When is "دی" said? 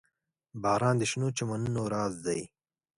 2.25-2.41